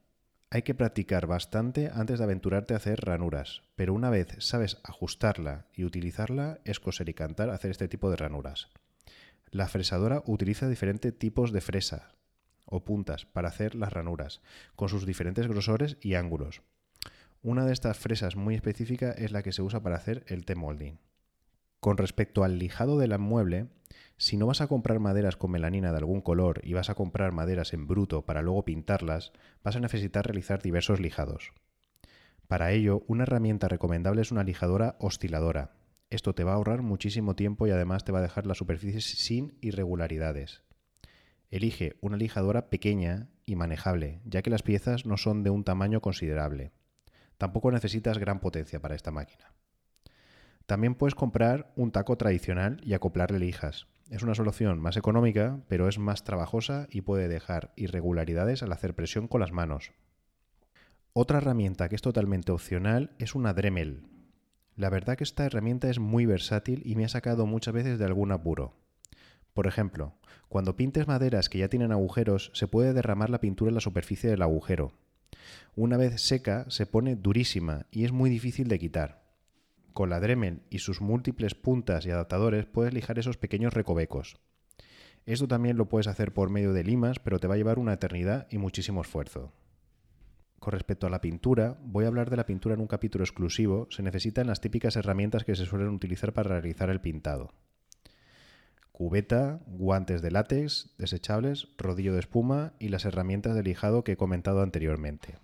hay 0.50 0.60
que 0.60 0.74
practicar 0.74 1.26
bastante 1.26 1.90
antes 1.94 2.18
de 2.18 2.24
aventurarte 2.24 2.74
a 2.74 2.76
hacer 2.76 3.00
ranuras, 3.00 3.62
pero 3.74 3.94
una 3.94 4.10
vez 4.10 4.36
sabes 4.40 4.82
ajustarla 4.84 5.64
y 5.72 5.84
utilizarla, 5.84 6.60
es 6.66 6.78
coser 6.78 7.08
y 7.08 7.14
cantar 7.14 7.48
hacer 7.48 7.70
este 7.70 7.88
tipo 7.88 8.10
de 8.10 8.16
ranuras. 8.16 8.68
La 9.50 9.66
fresadora 9.66 10.22
utiliza 10.26 10.68
diferentes 10.68 11.18
tipos 11.18 11.52
de 11.52 11.62
fresa 11.62 12.14
o 12.64 12.84
puntas 12.84 13.26
para 13.26 13.48
hacer 13.48 13.74
las 13.74 13.92
ranuras, 13.92 14.40
con 14.76 14.88
sus 14.88 15.06
diferentes 15.06 15.46
grosores 15.46 15.96
y 16.00 16.14
ángulos. 16.14 16.62
Una 17.42 17.66
de 17.66 17.72
estas 17.72 17.98
fresas 17.98 18.36
muy 18.36 18.54
específica 18.54 19.12
es 19.12 19.30
la 19.30 19.42
que 19.42 19.52
se 19.52 19.62
usa 19.62 19.82
para 19.82 19.96
hacer 19.96 20.24
el 20.28 20.44
T-molding. 20.44 20.98
Con 21.80 21.98
respecto 21.98 22.44
al 22.44 22.58
lijado 22.58 22.98
del 22.98 23.18
mueble, 23.18 23.68
si 24.16 24.38
no 24.38 24.46
vas 24.46 24.62
a 24.62 24.68
comprar 24.68 25.00
maderas 25.00 25.36
con 25.36 25.50
melanina 25.50 25.90
de 25.90 25.98
algún 25.98 26.22
color 26.22 26.60
y 26.64 26.72
vas 26.72 26.88
a 26.88 26.94
comprar 26.94 27.32
maderas 27.32 27.74
en 27.74 27.86
bruto 27.86 28.24
para 28.24 28.40
luego 28.40 28.64
pintarlas, 28.64 29.32
vas 29.62 29.76
a 29.76 29.80
necesitar 29.80 30.24
realizar 30.24 30.62
diversos 30.62 31.00
lijados. 31.00 31.52
Para 32.48 32.72
ello, 32.72 33.02
una 33.08 33.24
herramienta 33.24 33.68
recomendable 33.68 34.22
es 34.22 34.32
una 34.32 34.44
lijadora 34.44 34.96
osciladora. 34.98 35.72
Esto 36.10 36.34
te 36.34 36.44
va 36.44 36.52
a 36.52 36.54
ahorrar 36.54 36.82
muchísimo 36.82 37.34
tiempo 37.34 37.66
y 37.66 37.70
además 37.70 38.04
te 38.04 38.12
va 38.12 38.20
a 38.20 38.22
dejar 38.22 38.46
la 38.46 38.54
superficie 38.54 39.00
sin 39.00 39.58
irregularidades. 39.60 40.62
Elige 41.54 41.94
una 42.00 42.16
lijadora 42.16 42.68
pequeña 42.68 43.28
y 43.46 43.54
manejable, 43.54 44.20
ya 44.24 44.42
que 44.42 44.50
las 44.50 44.64
piezas 44.64 45.06
no 45.06 45.16
son 45.16 45.44
de 45.44 45.50
un 45.50 45.62
tamaño 45.62 46.00
considerable. 46.00 46.72
Tampoco 47.38 47.70
necesitas 47.70 48.18
gran 48.18 48.40
potencia 48.40 48.80
para 48.80 48.96
esta 48.96 49.12
máquina. 49.12 49.54
También 50.66 50.96
puedes 50.96 51.14
comprar 51.14 51.72
un 51.76 51.92
taco 51.92 52.16
tradicional 52.16 52.80
y 52.82 52.94
acoplarle 52.94 53.38
lijas. 53.38 53.86
Es 54.10 54.24
una 54.24 54.34
solución 54.34 54.80
más 54.80 54.96
económica, 54.96 55.60
pero 55.68 55.86
es 55.86 55.96
más 55.96 56.24
trabajosa 56.24 56.88
y 56.90 57.02
puede 57.02 57.28
dejar 57.28 57.72
irregularidades 57.76 58.64
al 58.64 58.72
hacer 58.72 58.96
presión 58.96 59.28
con 59.28 59.40
las 59.40 59.52
manos. 59.52 59.92
Otra 61.12 61.38
herramienta 61.38 61.88
que 61.88 61.94
es 61.94 62.02
totalmente 62.02 62.50
opcional 62.50 63.14
es 63.20 63.36
una 63.36 63.54
Dremel. 63.54 64.08
La 64.74 64.90
verdad 64.90 65.16
que 65.16 65.22
esta 65.22 65.46
herramienta 65.46 65.88
es 65.88 66.00
muy 66.00 66.26
versátil 66.26 66.82
y 66.84 66.96
me 66.96 67.04
ha 67.04 67.08
sacado 67.08 67.46
muchas 67.46 67.74
veces 67.74 68.00
de 68.00 68.06
algún 68.06 68.32
apuro. 68.32 68.74
Por 69.54 69.68
ejemplo, 69.68 70.14
cuando 70.48 70.76
pintes 70.76 71.06
maderas 71.06 71.48
que 71.48 71.58
ya 71.58 71.68
tienen 71.68 71.92
agujeros, 71.92 72.50
se 72.54 72.66
puede 72.66 72.92
derramar 72.92 73.30
la 73.30 73.40
pintura 73.40 73.70
en 73.70 73.76
la 73.76 73.80
superficie 73.80 74.28
del 74.28 74.42
agujero. 74.42 74.92
Una 75.76 75.96
vez 75.96 76.20
seca, 76.20 76.66
se 76.68 76.86
pone 76.86 77.14
durísima 77.14 77.86
y 77.92 78.04
es 78.04 78.12
muy 78.12 78.30
difícil 78.30 78.66
de 78.66 78.80
quitar. 78.80 79.24
Con 79.92 80.10
la 80.10 80.18
Dremel 80.18 80.62
y 80.70 80.80
sus 80.80 81.00
múltiples 81.00 81.54
puntas 81.54 82.04
y 82.04 82.10
adaptadores 82.10 82.66
puedes 82.66 82.92
lijar 82.92 83.20
esos 83.20 83.36
pequeños 83.36 83.72
recovecos. 83.74 84.38
Esto 85.24 85.46
también 85.46 85.76
lo 85.76 85.88
puedes 85.88 86.08
hacer 86.08 86.34
por 86.34 86.50
medio 86.50 86.72
de 86.72 86.82
limas, 86.82 87.20
pero 87.20 87.38
te 87.38 87.46
va 87.46 87.54
a 87.54 87.56
llevar 87.56 87.78
una 87.78 87.92
eternidad 87.92 88.48
y 88.50 88.58
muchísimo 88.58 89.02
esfuerzo. 89.02 89.52
Con 90.58 90.72
respecto 90.72 91.06
a 91.06 91.10
la 91.10 91.20
pintura, 91.20 91.78
voy 91.80 92.06
a 92.06 92.08
hablar 92.08 92.28
de 92.28 92.36
la 92.36 92.46
pintura 92.46 92.74
en 92.74 92.80
un 92.80 92.88
capítulo 92.88 93.22
exclusivo. 93.22 93.86
Se 93.90 94.02
necesitan 94.02 94.48
las 94.48 94.60
típicas 94.60 94.96
herramientas 94.96 95.44
que 95.44 95.54
se 95.54 95.64
suelen 95.64 95.90
utilizar 95.90 96.32
para 96.32 96.48
realizar 96.50 96.90
el 96.90 97.00
pintado. 97.00 97.52
Cubeta, 98.94 99.58
guantes 99.66 100.22
de 100.22 100.30
látex, 100.30 100.94
desechables, 100.98 101.66
rodillo 101.76 102.12
de 102.12 102.20
espuma 102.20 102.74
y 102.78 102.90
las 102.90 103.04
herramientas 103.04 103.56
de 103.56 103.64
lijado 103.64 104.04
que 104.04 104.12
he 104.12 104.16
comentado 104.16 104.62
anteriormente. 104.62 105.40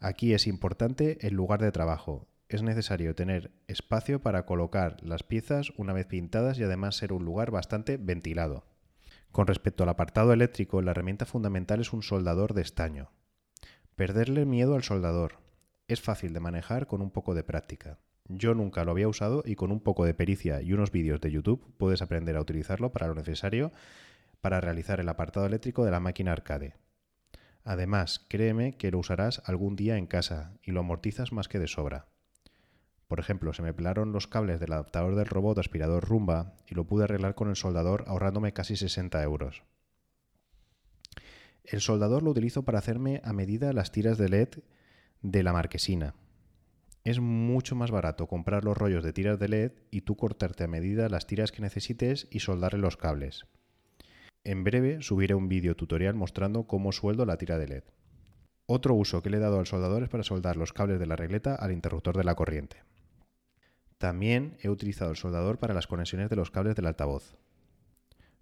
Aquí 0.00 0.32
es 0.32 0.46
importante 0.46 1.18
el 1.26 1.34
lugar 1.34 1.60
de 1.60 1.70
trabajo, 1.70 2.28
es 2.48 2.62
necesario 2.62 3.14
tener 3.14 3.50
espacio 3.66 4.22
para 4.22 4.46
colocar 4.46 4.96
las 5.02 5.22
piezas 5.22 5.74
una 5.76 5.92
vez 5.92 6.06
pintadas 6.06 6.58
y 6.58 6.62
además 6.62 6.96
ser 6.96 7.12
un 7.12 7.26
lugar 7.26 7.50
bastante 7.50 7.98
ventilado. 7.98 8.64
Con 9.30 9.46
respecto 9.46 9.82
al 9.82 9.90
apartado 9.90 10.32
eléctrico, 10.32 10.80
la 10.80 10.92
herramienta 10.92 11.26
fundamental 11.26 11.82
es 11.82 11.92
un 11.92 12.02
soldador 12.02 12.54
de 12.54 12.62
estaño. 12.62 13.10
Perderle 13.96 14.46
miedo 14.46 14.76
al 14.76 14.82
soldador. 14.82 15.40
Es 15.88 16.00
fácil 16.00 16.32
de 16.32 16.40
manejar 16.40 16.86
con 16.86 17.02
un 17.02 17.10
poco 17.10 17.34
de 17.34 17.44
práctica. 17.44 17.98
Yo 18.28 18.54
nunca 18.54 18.84
lo 18.84 18.92
había 18.92 19.08
usado 19.08 19.42
y 19.44 19.56
con 19.56 19.72
un 19.72 19.80
poco 19.80 20.04
de 20.04 20.14
pericia 20.14 20.62
y 20.62 20.72
unos 20.72 20.92
vídeos 20.92 21.20
de 21.20 21.30
YouTube 21.30 21.74
puedes 21.76 22.02
aprender 22.02 22.36
a 22.36 22.40
utilizarlo 22.40 22.92
para 22.92 23.08
lo 23.08 23.14
necesario 23.14 23.72
para 24.40 24.60
realizar 24.60 25.00
el 25.00 25.08
apartado 25.08 25.46
eléctrico 25.46 25.84
de 25.84 25.90
la 25.90 26.00
máquina 26.00 26.32
arcade. 26.32 26.74
Además, 27.64 28.24
créeme 28.28 28.76
que 28.76 28.90
lo 28.90 28.98
usarás 28.98 29.42
algún 29.44 29.76
día 29.76 29.96
en 29.96 30.06
casa 30.06 30.54
y 30.62 30.72
lo 30.72 30.80
amortizas 30.80 31.32
más 31.32 31.48
que 31.48 31.58
de 31.58 31.68
sobra. 31.68 32.08
Por 33.06 33.20
ejemplo, 33.20 33.52
se 33.52 33.62
me 33.62 33.74
pelaron 33.74 34.12
los 34.12 34.26
cables 34.26 34.58
del 34.58 34.72
adaptador 34.72 35.14
del 35.16 35.26
robot 35.26 35.58
aspirador 35.58 36.04
Rumba 36.08 36.54
y 36.66 36.74
lo 36.74 36.86
pude 36.86 37.04
arreglar 37.04 37.34
con 37.34 37.50
el 37.50 37.56
soldador 37.56 38.04
ahorrándome 38.06 38.52
casi 38.52 38.74
60 38.74 39.22
euros. 39.22 39.62
El 41.64 41.80
soldador 41.80 42.22
lo 42.22 42.30
utilizo 42.30 42.64
para 42.64 42.78
hacerme 42.78 43.20
a 43.24 43.32
medida 43.32 43.72
las 43.72 43.92
tiras 43.92 44.18
de 44.18 44.28
LED 44.28 44.48
de 45.20 45.42
la 45.42 45.52
marquesina. 45.52 46.14
Es 47.04 47.18
mucho 47.18 47.74
más 47.74 47.90
barato 47.90 48.28
comprar 48.28 48.64
los 48.64 48.76
rollos 48.76 49.02
de 49.02 49.12
tiras 49.12 49.38
de 49.38 49.48
LED 49.48 49.72
y 49.90 50.02
tú 50.02 50.16
cortarte 50.16 50.64
a 50.64 50.68
medida 50.68 51.08
las 51.08 51.26
tiras 51.26 51.50
que 51.50 51.62
necesites 51.62 52.28
y 52.30 52.40
soldarle 52.40 52.78
los 52.78 52.96
cables. 52.96 53.46
En 54.44 54.62
breve 54.62 55.02
subiré 55.02 55.34
un 55.34 55.48
vídeo 55.48 55.74
tutorial 55.74 56.14
mostrando 56.14 56.66
cómo 56.66 56.92
sueldo 56.92 57.26
la 57.26 57.38
tira 57.38 57.58
de 57.58 57.68
LED. 57.68 57.84
Otro 58.66 58.94
uso 58.94 59.22
que 59.22 59.30
le 59.30 59.38
he 59.38 59.40
dado 59.40 59.58
al 59.58 59.66
soldador 59.66 60.04
es 60.04 60.08
para 60.08 60.22
soldar 60.22 60.56
los 60.56 60.72
cables 60.72 61.00
de 61.00 61.06
la 61.06 61.16
regleta 61.16 61.56
al 61.56 61.72
interruptor 61.72 62.16
de 62.16 62.24
la 62.24 62.36
corriente. 62.36 62.84
También 63.98 64.56
he 64.60 64.68
utilizado 64.68 65.10
el 65.10 65.16
soldador 65.16 65.58
para 65.58 65.74
las 65.74 65.86
conexiones 65.86 66.30
de 66.30 66.36
los 66.36 66.50
cables 66.50 66.76
del 66.76 66.86
altavoz. 66.86 67.36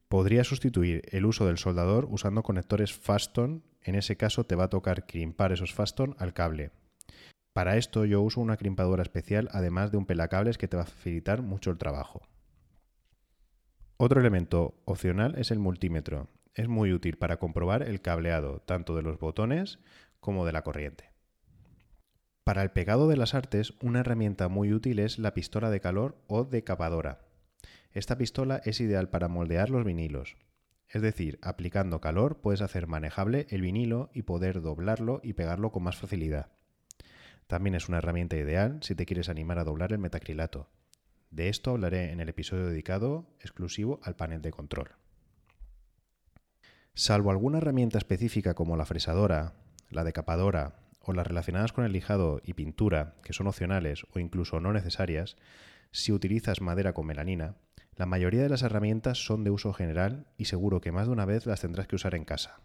Podría 0.08 0.44
sustituir 0.44 1.02
el 1.10 1.24
uso 1.24 1.46
del 1.46 1.58
soldador 1.58 2.06
usando 2.10 2.42
conectores 2.42 2.92
Faston, 2.92 3.62
en 3.82 3.94
ese 3.94 4.16
caso 4.16 4.44
te 4.44 4.54
va 4.54 4.64
a 4.64 4.70
tocar 4.70 5.06
crimpar 5.06 5.52
esos 5.52 5.72
Faston 5.72 6.14
al 6.18 6.34
cable. 6.34 6.72
Para 7.52 7.76
esto 7.76 8.04
yo 8.04 8.22
uso 8.22 8.40
una 8.40 8.56
crimpadora 8.56 9.02
especial 9.02 9.48
además 9.52 9.90
de 9.90 9.98
un 9.98 10.06
pelacables 10.06 10.56
que 10.56 10.68
te 10.68 10.76
va 10.76 10.84
a 10.84 10.86
facilitar 10.86 11.42
mucho 11.42 11.70
el 11.70 11.78
trabajo. 11.78 12.22
Otro 13.96 14.20
elemento 14.20 14.80
opcional 14.84 15.34
es 15.36 15.50
el 15.50 15.58
multímetro. 15.58 16.28
Es 16.54 16.68
muy 16.68 16.92
útil 16.92 17.18
para 17.18 17.38
comprobar 17.38 17.82
el 17.82 18.00
cableado 18.00 18.60
tanto 18.60 18.96
de 18.96 19.02
los 19.02 19.18
botones 19.18 19.78
como 20.20 20.46
de 20.46 20.52
la 20.52 20.62
corriente. 20.62 21.10
Para 22.44 22.62
el 22.62 22.70
pegado 22.70 23.08
de 23.08 23.16
las 23.16 23.34
artes, 23.34 23.74
una 23.82 24.00
herramienta 24.00 24.48
muy 24.48 24.72
útil 24.72 24.98
es 24.98 25.18
la 25.18 25.34
pistola 25.34 25.70
de 25.70 25.80
calor 25.80 26.16
o 26.28 26.44
decapadora. 26.44 27.26
Esta 27.92 28.16
pistola 28.16 28.60
es 28.64 28.80
ideal 28.80 29.10
para 29.10 29.28
moldear 29.28 29.70
los 29.70 29.84
vinilos. 29.84 30.36
Es 30.88 31.02
decir, 31.02 31.38
aplicando 31.42 32.00
calor 32.00 32.40
puedes 32.40 32.62
hacer 32.62 32.86
manejable 32.86 33.46
el 33.50 33.60
vinilo 33.60 34.10
y 34.14 34.22
poder 34.22 34.62
doblarlo 34.62 35.20
y 35.22 35.34
pegarlo 35.34 35.70
con 35.72 35.82
más 35.82 35.96
facilidad. 35.96 36.50
También 37.50 37.74
es 37.74 37.88
una 37.88 37.98
herramienta 37.98 38.36
ideal 38.36 38.78
si 38.80 38.94
te 38.94 39.06
quieres 39.06 39.28
animar 39.28 39.58
a 39.58 39.64
doblar 39.64 39.92
el 39.92 39.98
metacrilato. 39.98 40.68
De 41.32 41.48
esto 41.48 41.72
hablaré 41.72 42.12
en 42.12 42.20
el 42.20 42.28
episodio 42.28 42.68
dedicado 42.68 43.26
exclusivo 43.40 43.98
al 44.04 44.14
panel 44.14 44.40
de 44.40 44.52
control. 44.52 44.92
Salvo 46.94 47.32
alguna 47.32 47.58
herramienta 47.58 47.98
específica 47.98 48.54
como 48.54 48.76
la 48.76 48.86
fresadora, 48.86 49.54
la 49.88 50.04
decapadora 50.04 50.76
o 51.00 51.12
las 51.12 51.26
relacionadas 51.26 51.72
con 51.72 51.84
el 51.84 51.90
lijado 51.90 52.40
y 52.44 52.54
pintura, 52.54 53.16
que 53.24 53.32
son 53.32 53.48
opcionales 53.48 54.04
o 54.14 54.20
incluso 54.20 54.60
no 54.60 54.72
necesarias, 54.72 55.36
si 55.90 56.12
utilizas 56.12 56.60
madera 56.60 56.92
con 56.92 57.06
melanina, 57.06 57.56
la 57.96 58.06
mayoría 58.06 58.44
de 58.44 58.48
las 58.48 58.62
herramientas 58.62 59.26
son 59.26 59.42
de 59.42 59.50
uso 59.50 59.72
general 59.72 60.28
y 60.36 60.44
seguro 60.44 60.80
que 60.80 60.92
más 60.92 61.08
de 61.08 61.14
una 61.14 61.24
vez 61.24 61.46
las 61.46 61.62
tendrás 61.62 61.88
que 61.88 61.96
usar 61.96 62.14
en 62.14 62.24
casa. 62.24 62.60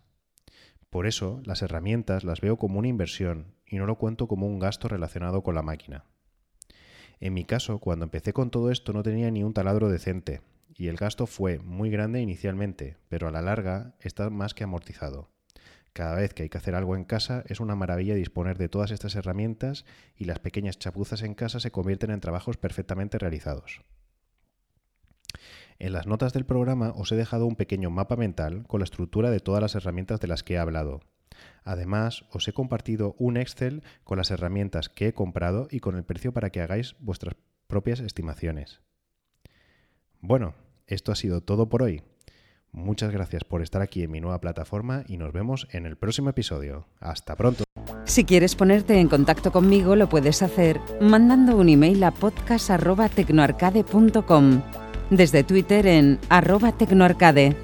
Por 0.96 1.08
eso, 1.08 1.42
las 1.44 1.62
herramientas 1.62 2.24
las 2.24 2.40
veo 2.40 2.56
como 2.56 2.80
una 2.80 2.88
inversión 2.88 3.54
y 3.68 3.76
no 3.76 3.86
lo 3.86 3.98
cuento 3.98 4.30
como 4.30 4.48
un 4.48 4.60
gasto 4.60 4.88
relacionado 4.88 5.44
con 5.44 5.54
la 5.54 5.62
máquina. 5.62 6.06
En 7.20 7.34
mi 7.34 7.44
caso, 7.44 7.80
cuando 7.80 8.06
empecé 8.06 8.32
con 8.32 8.50
todo 8.50 8.72
esto 8.72 8.94
no 8.94 9.04
tenía 9.04 9.30
ni 9.30 9.44
un 9.44 9.54
taladro 9.54 9.90
decente 9.90 10.40
y 10.74 10.88
el 10.88 10.96
gasto 10.96 11.28
fue 11.28 11.60
muy 11.60 11.90
grande 11.90 12.22
inicialmente, 12.22 12.96
pero 13.10 13.28
a 13.28 13.32
la 13.32 13.42
larga 13.42 13.96
está 14.00 14.30
más 14.30 14.54
que 14.54 14.64
amortizado. 14.64 15.28
Cada 15.92 16.16
vez 16.16 16.34
que 16.34 16.44
hay 16.44 16.50
que 16.50 16.60
hacer 16.60 16.76
algo 16.76 16.96
en 16.96 17.04
casa 17.04 17.44
es 17.48 17.60
una 17.60 17.76
maravilla 17.76 18.16
disponer 18.16 18.58
de 18.58 18.70
todas 18.70 18.92
estas 18.92 19.16
herramientas 19.16 19.84
y 20.16 20.24
las 20.24 20.40
pequeñas 20.40 20.80
chapuzas 20.80 21.24
en 21.24 21.34
casa 21.34 21.60
se 21.60 21.72
convierten 21.72 22.12
en 22.12 22.22
trabajos 22.22 22.56
perfectamente 22.56 23.20
realizados. 23.20 23.82
En 25.80 25.94
las 25.94 26.08
notas 26.08 26.34
del 26.34 26.46
programa 26.46 26.94
os 26.96 27.12
he 27.12 27.16
dejado 27.16 27.46
un 27.46 27.56
pequeño 27.56 27.90
mapa 27.90 28.16
mental 28.16 28.66
con 28.68 28.80
la 28.80 28.86
estructura 28.86 29.30
de 29.30 29.40
todas 29.40 29.62
las 29.62 29.76
herramientas 29.76 30.20
de 30.20 30.28
las 30.28 30.44
que 30.44 30.54
he 30.54 30.58
hablado. 30.58 31.02
Además, 31.64 32.26
os 32.32 32.48
he 32.48 32.54
compartido 32.54 33.16
un 33.18 33.38
Excel 33.38 33.84
con 34.04 34.18
las 34.18 34.32
herramientas 34.32 34.90
que 34.90 35.08
he 35.08 35.14
comprado 35.14 35.68
y 35.70 35.80
con 35.80 35.96
el 35.96 36.04
precio 36.04 36.32
para 36.32 36.50
que 36.50 36.62
hagáis 36.62 36.96
vuestras 37.00 37.36
propias 37.68 38.00
estimaciones. 38.00 38.82
Bueno, 40.22 40.54
esto 40.88 41.12
ha 41.12 41.16
sido 41.16 41.42
todo 41.42 41.68
por 41.68 41.84
hoy. 41.84 42.04
Muchas 42.72 43.12
gracias 43.12 43.44
por 43.44 43.62
estar 43.62 43.82
aquí 43.82 44.04
en 44.04 44.12
mi 44.12 44.20
nueva 44.20 44.42
plataforma 44.42 45.04
y 45.08 45.18
nos 45.18 45.32
vemos 45.32 45.68
en 45.72 45.86
el 45.86 45.98
próximo 45.98 46.30
episodio. 46.30 46.88
Hasta 47.00 47.36
pronto. 47.36 47.64
Si 48.06 48.26
quieres 48.26 48.56
ponerte 48.56 49.00
en 49.00 49.08
contacto 49.08 49.52
conmigo, 49.52 49.96
lo 49.96 50.10
puedes 50.10 50.44
hacer 50.44 50.80
mandando 51.00 51.58
un 51.58 51.70
email 51.70 52.04
a 52.04 52.12
podcast.tecnoarcade.com, 52.12 54.62
desde 55.10 55.44
Twitter 55.44 55.88
en 55.88 56.20
arroba 56.30 56.72
tecnoarcade 56.72 57.56